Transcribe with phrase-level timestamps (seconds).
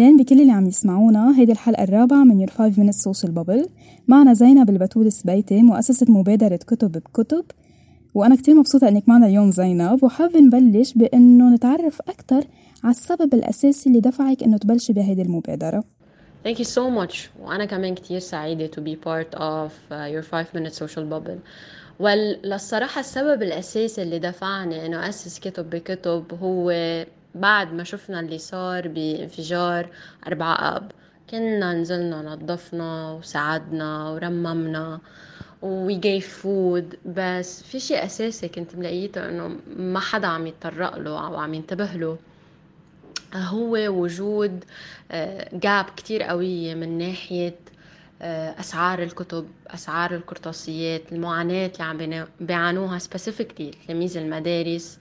[0.00, 1.38] أهلين بكل اللي عم يسمعونا.
[1.38, 3.68] هيدي الحلقة الرابعة من يور 5 minutes social bubble.
[4.08, 7.44] معنا زينب البتول السبيتي مؤسسة مبادرة كتب بكتب.
[8.14, 10.04] وأنا كتير مبسوطة إنك معنا اليوم زينب.
[10.04, 12.44] وحابة نبلش بإنه نتعرف أكثر
[12.84, 15.84] على السبب الأساسي اللي دفعك إنه تبلشي بهيدي المبادرة.
[16.46, 17.16] Thank you so much.
[17.40, 21.38] وأنا كمان كتير سعيدة to be part of uh, your 5 minute social bubble.
[22.02, 26.70] Well للصراحة السبب الأساسي اللي دفعني إنه أسس كتب بكتب هو
[27.34, 29.88] بعد ما شفنا اللي صار بانفجار
[30.26, 30.92] أربعة آب
[31.30, 35.00] كنا نزلنا نظفنا وساعدنا ورممنا
[35.62, 36.96] و we gave food.
[37.04, 41.92] بس في شيء أساسي كنت ملاقيته إنه ما حدا عم يتطرق له أو عم ينتبه
[41.92, 42.18] له.
[43.34, 44.64] هو وجود
[45.52, 47.54] gap كتير قوية من ناحية
[48.60, 54.98] أسعار الكتب أسعار القرطاسيات المعاناة اللي عم بيعانوها specifically تلاميذ المدارس.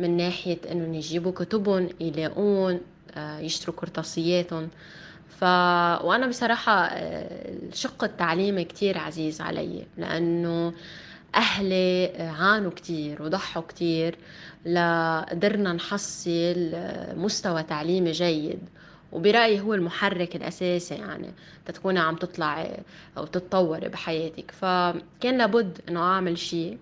[0.00, 2.80] من ناحية إنهم يجيبوا كتبهم يلاقون
[3.16, 4.68] يشتروا قرطاسياتهم
[5.28, 5.44] ف
[6.04, 6.86] وأنا بصراحة
[7.72, 10.72] الشق التعليمي كتير عزيز علي لأنه
[11.34, 14.16] أهلي عانوا كتير وضحوا كتير
[14.66, 16.70] لقدرنا نحصل
[17.16, 18.58] مستوى تعليمي جيد.
[19.12, 21.30] وبرأيي هو المحرك الأساسي يعني
[21.66, 22.76] تتكوني عم تطلعي
[23.16, 24.50] أو تتطوري بحياتك.
[24.50, 26.78] فكان لابد إنه أعمل شيء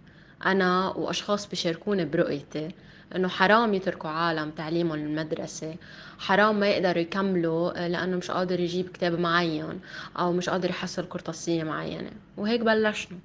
[0.46, 2.68] أنا وأشخاص بيشاركوني برؤيتي.
[3.16, 5.74] إنه حرام يتركوا عالم تعليمهم المدرسة
[6.18, 9.78] حرام ما يقدروا يكملوا لأنه مش قادر يجيب كتاب معين
[10.18, 12.10] أو مش قادر يحصل قرطاسية معينة.
[12.36, 13.18] وهيك بلشنا.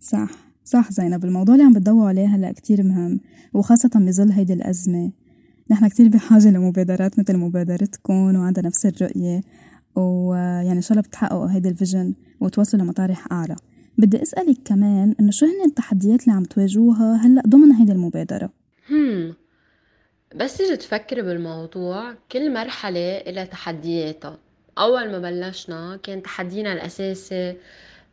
[0.00, 0.28] صح
[0.64, 1.24] صح زينب.
[1.24, 3.20] الموضوع اللي عم بتضووا عليه هلأ كتير مهم
[3.54, 5.12] وخاصة بظل هيدي الأزمة.
[5.70, 9.40] نحن كتير بحاجة لمبادرات مثل مبادرتكم وعندها نفس الرؤية
[9.96, 13.56] ويعني إن شاء الله بتحققوا هيدي الفيجن وتوصلوا لمطارح أعلى.
[13.98, 18.50] بدي أسألك كمان إنه شو هن التحديات اللي عم تواجهوها هلأ ضمن هيدي المبادرة؟
[18.90, 19.34] هم.
[20.34, 24.38] بس تيجي تفكري بالموضوع كل مرحلة إلها تحدياتها.
[24.78, 27.56] أول ما بلشنا كان تحدينا الأساسي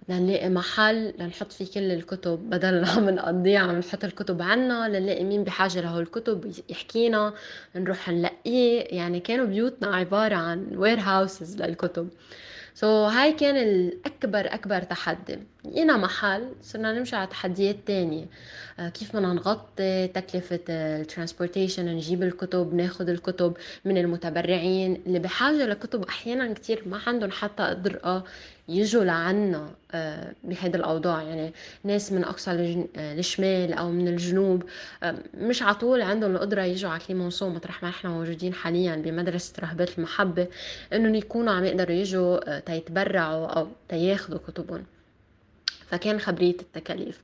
[0.10, 5.24] لنلاقي محل لنحط فيه كل الكتب بدل ما عم نقضيها عم نحط الكتب عنا لنلاقي
[5.24, 7.34] مين بحاجة له الكتب يحكينا
[7.76, 12.10] نروح نلاقيه يعني كانوا بيوتنا عبارة عن وير هاوسز للكتب.
[12.76, 15.40] so so, هاي كان الأكبر أكبر تحدي.
[15.66, 18.26] لقينا محل صرنا نمشي على تحديات تانية.
[18.80, 25.04] آه كيف بدنا نغطي تكلفة ال transportation نجيب الكتب ناخد الكتب من المتبرعين.
[25.06, 28.24] اللي بحاجة لكتب أحيانا كتير ما عندهم حتى قدرة
[28.68, 31.22] يجوا لعنا آه بهيدا الأوضاع.
[31.22, 31.54] يعني
[31.84, 32.52] ناس من أقصى
[32.96, 34.64] الشمال أو من الجنوب
[35.04, 39.98] آه مش عطول عندهم القدرة يجوا على كليمونسو مطرح ما إحنا موجودين حاليا بمدرسة راهبات
[39.98, 40.48] المحبة
[40.94, 44.84] إنهم يكونوا عم يقدروا يجوا تيتبرعوا أو تياخدوا كتبهم.
[45.94, 47.22] فكان خبرية التكاليف.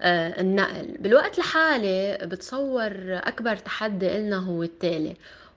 [0.00, 0.96] آه النقل.
[0.98, 5.16] بالوقت الحالي بتصور أكبر تحدي إلنا هو التالي.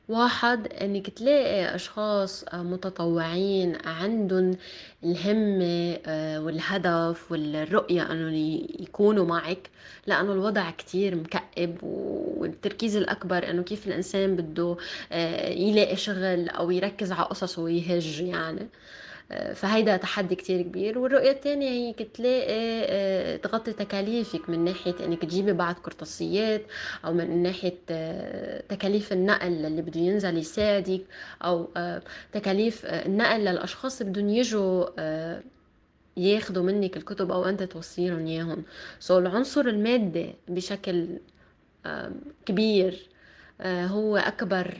[0.10, 4.58] واحد إنك تلاقي أشخاص متطوعين عندهم
[5.04, 5.98] الهمة
[6.46, 8.36] والهدف والرؤية إنه
[8.80, 9.70] يكونوا معك.
[10.08, 14.78] لأنه الوضع كتير مكئب والتركيز الأكبر إنه كيف الإنسان بده
[15.52, 18.68] يلاقي شغل أو يركز على قصصه ويهج يعني.
[19.54, 21.00] فهيدا تحدي كتير كبير.
[21.00, 26.62] والرؤية الثانية هي تلاقي تغطي تكاليفك من ناحية إنك تجيبي بعض قرطاسيات
[27.06, 27.76] أو من ناحية
[28.70, 31.02] تكاليف النقل اللي بده ينزل يساعدك
[31.42, 31.68] أو
[32.32, 34.86] تكاليف النقل للأشخاص اللي بدهم يجوا
[36.18, 38.64] ياخدوا منك الكتب أو أنت توصيلهم إياهم.
[39.00, 41.08] سو العنصر المادي بشكل
[42.46, 43.10] كبير
[43.62, 44.76] هو أكبر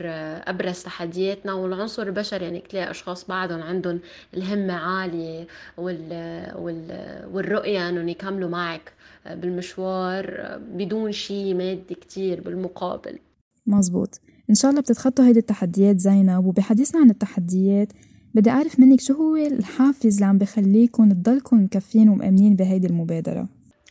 [0.46, 4.00] أبرز تحدياتنا والعنصر البشري يعني تلاقي أشخاص بعضهم عندهم
[4.34, 5.46] الهمة عالية
[5.76, 6.08] وال...
[6.56, 6.86] وال...
[7.32, 8.92] والرؤية أنهم يكملوا معك
[9.26, 13.18] بالمشوار بدون شيء مادي كتير بالمقابل.
[13.66, 14.20] مزبوط
[14.50, 17.92] إن شاء الله بتتخطوا هيدي التحديات زينب وبحديثنا عن التحديات
[18.34, 23.48] بدي أعرف منك شو هو الحافز اللي عم بخليكم تضلكم مكفين ومأمنين بهيدي المبادرة؟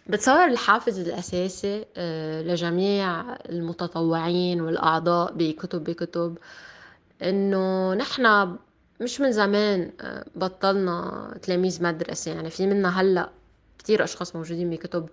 [0.10, 1.86] بتصور الحافز الأساسي
[2.46, 6.38] لجميع المتطوعين والأعضاء بكتب بكتب
[7.24, 8.56] إنه نحن
[9.02, 9.92] مش من زمان
[10.36, 12.32] بطلنا تلاميذ مدرسة.
[12.32, 13.30] يعني في منا هلأ
[13.80, 15.10] كتير أشخاص موجودين بكتب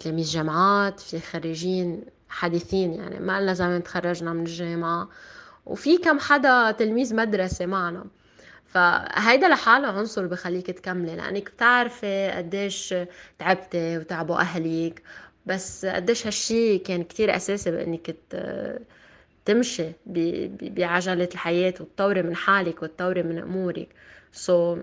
[0.00, 2.92] تلاميذ جامعات في خريجين حديثين.
[2.94, 5.08] يعني ما لنا زمان تخرجنا من الجامعة.
[5.66, 8.04] وفي كم حدا تلميذ مدرسة معنا.
[8.68, 12.94] فهيدا لحاله عنصر بخليك تكملي لأنك بتعرفي قديش
[13.38, 15.02] تعبتي وتعبوا اهلك
[15.46, 18.16] بس قديش هالشي كان كتير أساسي بإنك
[19.44, 23.88] تمشي بعجلة الحياة وتطوري من حالك وتطوري من أمورك.
[24.32, 24.78] سو so,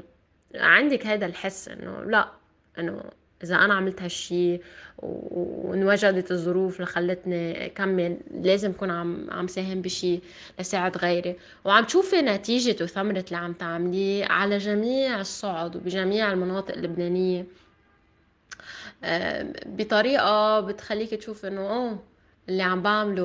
[0.55, 2.31] عندك هذا الحس إنه لا
[2.79, 3.03] إنه
[3.43, 4.59] إذا أنا عملت هالشي
[4.97, 10.19] وانوجدت الظروف اللي خلتني أكمل لازم أكون عم عم ساهم بشي
[10.59, 11.35] لساعد غيري.
[11.65, 17.45] وعم تشوفي نتيجة وثمرة اللي عم تعمليه على جميع الصعد وبجميع المناطق اللبنانية.
[19.65, 21.99] بطريقة بتخليك تشوف إنه أوه
[22.49, 23.23] اللي عم بعمله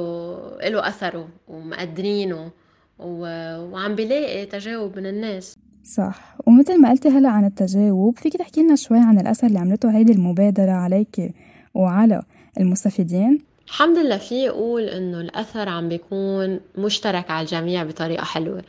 [0.62, 2.50] له أثره ومقدرينه
[2.98, 5.59] وعم بلاقي تجاوب من الناس.
[5.85, 6.37] صح.
[6.47, 10.12] ومثل ما قلتي هلا عن التجاوب فيك تحكي لنا شوي عن الأثر اللي عملته هيدي
[10.12, 11.35] المبادرة عليك
[11.75, 12.23] وعلى
[12.61, 18.62] المستفيدين؟ الحمد لله في أقول إنه الأثر عم بيكون مشترك على الجميع بطريقة حلوة.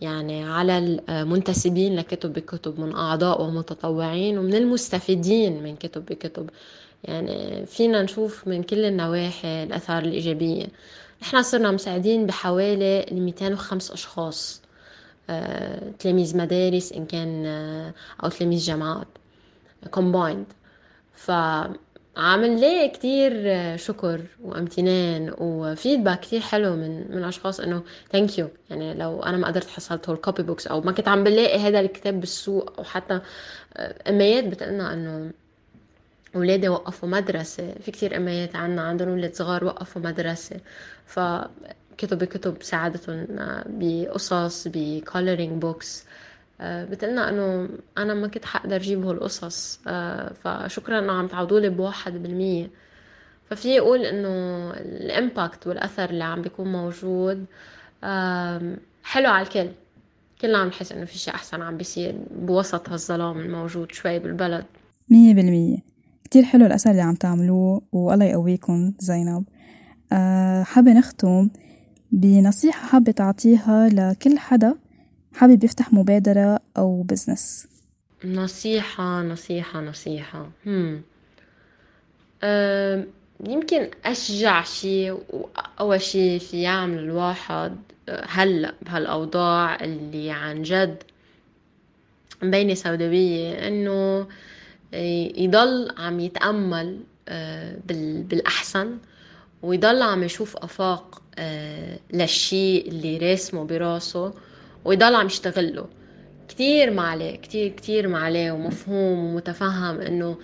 [0.00, 6.50] يعني على المنتسبين لكتب بكتب من أعضاء ومتطوعين ومن المستفيدين من كتب بكتب.
[7.04, 10.66] يعني فينا نشوف من كل النواحي الآثار الإيجابية.
[11.22, 14.62] نحن صرنا مساعدين بحوالي 205 أشخاص.
[14.62, 14.67] آه،
[15.98, 17.94] تلاميذ مدارس إن كان آه،
[18.24, 19.06] أو تلاميذ جامعات.
[19.96, 20.52] Combined.
[21.14, 27.82] فعامل لي كتير آه، شكر وامتنان و feedback كتير حلو من من أشخاص إنه
[28.12, 31.24] thank you يعني لو أنا ما قدرت حصلت هول ال copybooks أو ما كنت عم
[31.24, 33.20] بلاقي هذا الكتاب بالسوق أو حتى
[34.08, 35.30] اميات بتقلنا إنه
[36.36, 37.74] أولادي وقفوا مدرسة.
[37.82, 40.56] في كتير أميات عنا عندهم أولاد صغار وقفوا مدرسة.
[41.98, 43.26] فكتب بكتب ساعدتهم
[43.66, 46.04] بقصص ب coloring books
[46.60, 47.68] بتقلنا إنه
[47.98, 52.70] أنا ما كنت حقدر أجيب هالقصص آه، فشكرا إنه عم تعوضولي بواحد بالمية.
[53.50, 54.28] ففي أقول إنه
[54.70, 57.44] ال impact والأثر اللي عم بيكون موجود
[59.02, 59.68] حلو على الكل.
[60.40, 64.64] كلنا عم نحس إنه في شيء أحسن عم بيصير بوسط هالظلام الموجود شوي بالبلد.
[65.10, 65.78] مية بالمية.
[66.24, 69.44] كتير حلو الأثر اللي عم تعملوه والله يقويكم زينب.
[70.12, 71.50] أه حابة نختم.
[72.12, 74.74] بنصيحة حابة تعطيها لكل حدا
[75.34, 77.66] حابب يفتح مبادرة أو بزنس
[78.24, 80.50] نصيحة نصيحة نصيحة.
[80.66, 81.02] هم.
[83.46, 87.76] يمكن أشجع شي وأول شي في يعمل الواحد
[88.08, 91.02] هلأ بهالأوضاع اللي عن جد
[92.42, 94.26] مبينة سوداوية إنه
[95.42, 97.76] يضل عم يتأمل آه،
[98.28, 98.98] بالأحسن.
[99.62, 104.34] ويضل عم يشوف آفاق آه، للشيء اللي راسمه براسه
[104.84, 105.86] ويضل عم يشتغله.
[106.48, 110.38] كتير ما عليه كتير كتير ما عليه ومفهوم ومتفهم إنه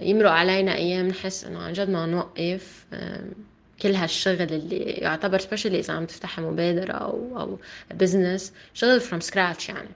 [0.00, 3.24] يمرق علينا أيام نحس إنه عن جد ما نوقف آه،
[3.82, 7.58] كل هالشغل اللي يعتبر especially إذا عم تفتحي مبادرة أو أو
[7.94, 9.88] business شغل from scratch يعني.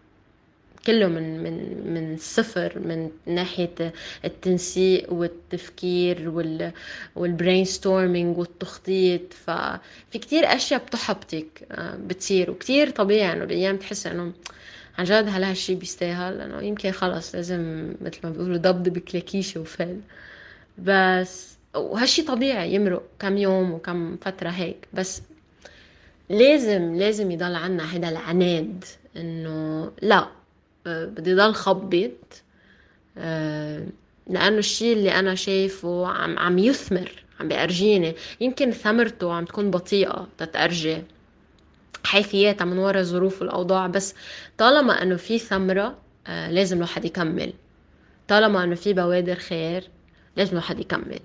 [0.87, 3.93] كله من من من الصفر من ناحية
[4.25, 6.73] التنسيق والتفكير وال
[7.17, 14.32] وال brainstorming والتخطيط ففي كتير أشياء بتحبطك آه، بتصير وكتير طبيعي انه بالأيام تحس إنه
[14.99, 20.00] عن جد هل هالشي بيستاهل؟ لأنه يمكن خلص لازم مثل ما بيقولوا ضب كلاكيشك وفل
[20.79, 24.88] بس وهالشي طبيعي يمرق كم يوم وكم فترة هيك.
[24.93, 25.23] بس
[26.31, 28.85] لازم لازم يضل عنا هذا العناد
[29.17, 30.29] إنه لا
[30.87, 32.43] بدي ضل خبط
[33.19, 33.87] آه،
[34.27, 38.15] لأنه الشيء اللي أنا شايفه عم عم يثمر عم بيأرجيني.
[38.41, 41.03] يمكن ثمرته عم تكون بطيئة تتأرجي.
[42.05, 44.15] حيثياتها من وراء الظروف والأوضاع بس
[44.59, 47.53] طالما أنه في ثمرة آه، لازم الواحد يكمل.
[48.29, 49.88] طالما أنه في بوادر خير
[50.37, 51.21] لازم الواحد يكمل.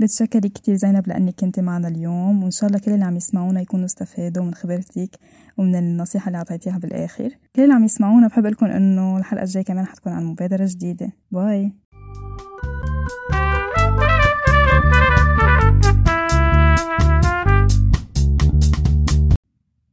[0.00, 3.84] بتشكري كتير زينب لأنك كنت معنا اليوم وإن شاء الله كل اللي عم يسمعونا يكونوا
[3.84, 5.10] استفادوا من خبرتك
[5.58, 7.30] ومن النصيحة اللي أعطيتيها بالآخر.
[7.56, 11.12] كل اللي عم يسمعونا بحب لكم إنه الحلقة الجاية كمان حتكون عن مبادرة جديدة.
[11.30, 11.72] باي